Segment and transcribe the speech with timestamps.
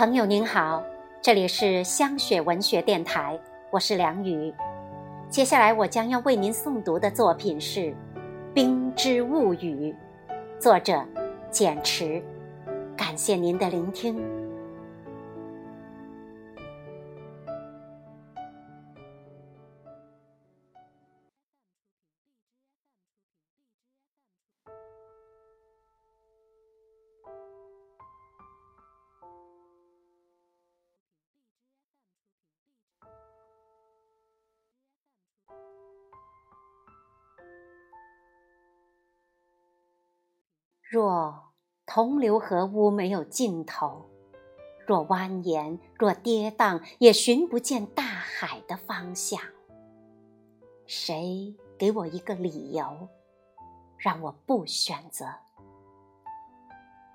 [0.00, 0.82] 朋友您好，
[1.20, 3.38] 这里是香雪文学电台，
[3.70, 4.50] 我是梁雨。
[5.28, 7.80] 接下来我将要为您诵读的作品是
[8.54, 9.94] 《冰之物语》，
[10.58, 11.04] 作者
[11.50, 12.22] 简池。
[12.96, 14.18] 感谢您的聆听。
[40.90, 41.52] 若
[41.86, 44.10] 同流合污没有尽头，
[44.84, 49.40] 若蜿蜒，若跌宕，也寻不见大海的方向。
[50.88, 53.08] 谁给我一个理由，
[53.98, 55.32] 让我不选择？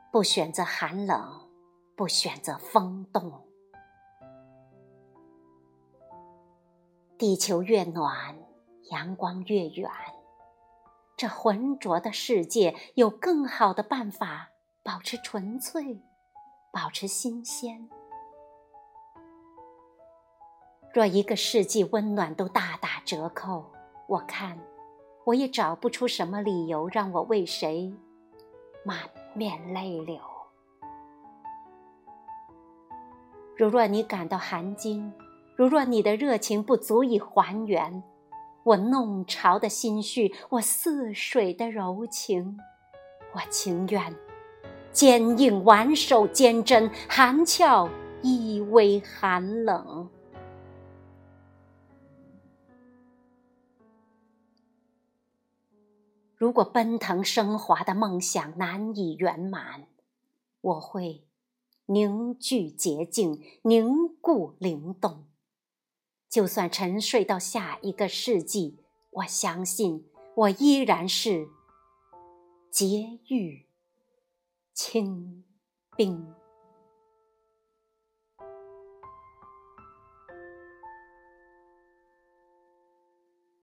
[0.10, 1.50] 不选择寒冷，
[1.98, 3.46] 不选择风冻。
[7.18, 8.38] 地球越暖，
[8.90, 9.92] 阳光越远。
[11.18, 14.50] 这浑浊的世界有更好的办法
[14.84, 16.02] 保持纯粹，
[16.74, 17.90] 保持新鲜。
[20.94, 23.66] 若一个世纪温暖都大打折扣，
[24.08, 24.60] 我看
[25.26, 27.94] 我也找不出什么理由让我为谁
[28.84, 29.00] 满
[29.34, 30.20] 面泪流。
[33.58, 35.14] 如若你感到寒惊，
[35.56, 38.04] 如若你的热情不足以还原。
[38.66, 42.58] 我弄潮的心绪，我似水的柔情，
[43.34, 44.16] 我情愿
[44.92, 47.88] 坚硬挽手坚贞，寒峭
[48.24, 50.10] 依偎寒冷。
[56.36, 59.86] 如果奔腾升华的梦想难以圆满，
[60.62, 61.24] 我会
[61.86, 65.26] 凝聚洁净，凝固灵动。
[66.36, 68.78] 就算沉睡到下一个世纪，
[69.10, 71.48] 我相信我依然是
[72.70, 73.68] 洁玉
[74.74, 75.46] 清
[75.96, 76.35] 冰。